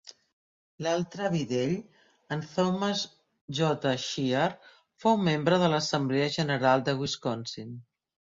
L'altre 0.85 1.25
avi 1.25 1.41
d'ell, 1.51 1.75
en 2.35 2.41
Thomas 2.53 3.03
J. 3.59 3.69
Shear, 4.05 4.47
fou 5.05 5.21
membre 5.27 5.61
de 5.67 5.69
l'Assemblea 5.75 6.33
General 6.39 6.89
de 6.91 6.99
Wisconsin. 7.05 7.79